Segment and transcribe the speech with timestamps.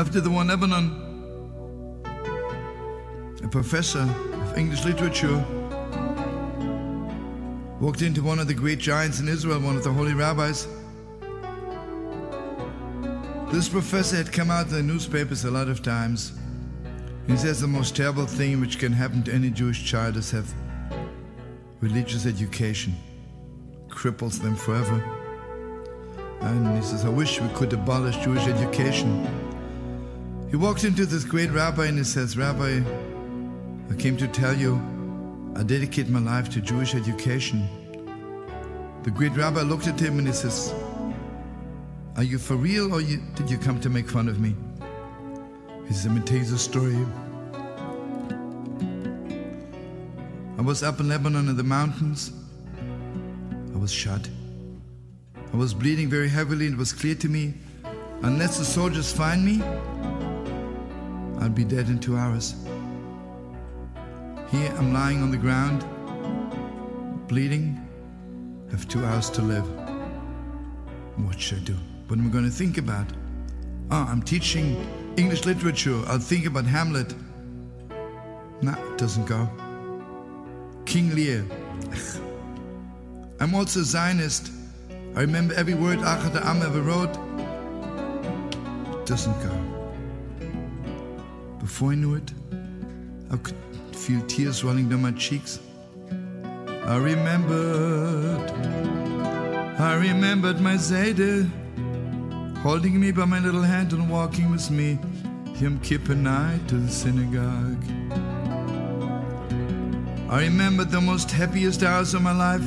[0.00, 2.02] After the in Lebanon,
[3.44, 5.44] a professor of English literature
[7.78, 10.66] walked into one of the great giants in Israel, one of the holy rabbis.
[13.52, 16.32] This professor had come out in the newspapers a lot of times.
[17.26, 20.50] He says the most terrible thing which can happen to any Jewish child is have
[21.82, 22.96] religious education.
[23.88, 24.98] Cripples them forever.
[26.40, 29.49] And he says, I wish we could abolish Jewish education.
[30.50, 32.80] He walked into this great rabbi and he says, Rabbi,
[33.88, 34.80] I came to tell you
[35.54, 37.68] I dedicate my life to Jewish education.
[39.04, 40.74] The great rabbi looked at him and he says,
[42.16, 44.56] Are you for real or you, did you come to make fun of me?
[45.86, 46.96] He says, Let me tell you the story.
[50.58, 52.32] I was up in Lebanon in the mountains.
[53.72, 54.28] I was shot.
[55.52, 57.54] I was bleeding very heavily, and it was clear to me
[58.22, 59.62] unless the soldiers find me,
[61.40, 62.54] I'll be dead in two hours.
[64.50, 65.84] Here I'm lying on the ground,
[67.28, 67.80] bleeding,
[68.70, 69.66] have two hours to live.
[71.16, 71.76] What should I do?
[72.08, 73.06] What am I going to think about?
[73.90, 74.76] Oh, I'm teaching
[75.16, 76.02] English literature.
[76.06, 77.14] I'll think about Hamlet.
[78.62, 79.48] No, it doesn't go.
[80.84, 81.44] King Lear.
[83.40, 84.50] I'm also a Zionist.
[85.16, 87.16] I remember every word Achad Ha'am ever wrote.
[89.00, 89.69] It doesn't go.
[91.70, 92.32] Before I knew it,
[93.30, 93.56] I could
[93.92, 95.60] feel tears rolling down my cheeks.
[96.84, 98.50] I remembered,
[99.78, 101.48] I remembered my Zayde
[102.58, 104.98] holding me by my little hand and walking with me
[105.60, 107.84] Yom Kippur night to the synagogue.
[110.28, 112.66] I remembered the most happiest hours of my life,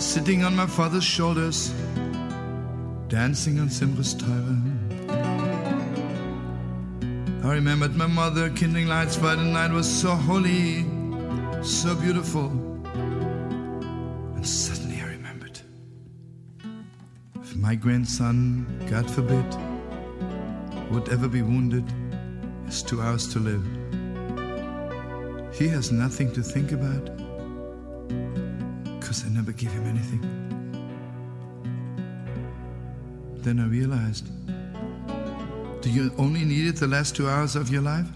[0.00, 1.74] sitting on my father's shoulders,
[3.08, 4.73] dancing on Simchas Torah.
[7.44, 10.86] I remembered my mother kindling lights by the night was so holy,
[11.62, 12.46] so beautiful.
[14.34, 15.60] And suddenly I remembered
[17.42, 19.44] if my grandson, God forbid,
[20.90, 21.84] would ever be wounded,
[22.64, 23.62] has two hours to live.
[25.54, 27.04] He has nothing to think about
[28.98, 30.22] because I never gave him anything.
[33.42, 34.30] Then I realized
[35.84, 38.06] do you only need it the last two hours of your life?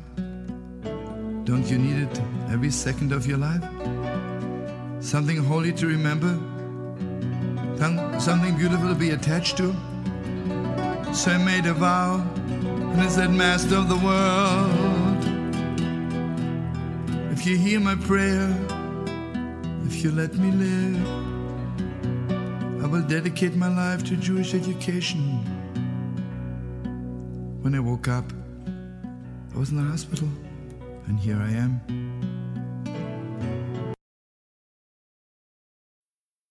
[1.44, 2.20] Don't you need it
[2.50, 3.62] every second of your life?
[5.00, 6.32] Something holy to remember?
[8.18, 9.74] Something beautiful to be attached to?
[11.12, 15.24] So I made a vow and I said, Master of the world,
[17.30, 18.48] if you hear my prayer,
[19.84, 21.06] if you let me live,
[22.82, 25.57] I will dedicate my life to Jewish education.
[27.62, 28.32] When I woke up,
[29.54, 30.28] I was in the hospital,
[31.06, 32.37] and here I am.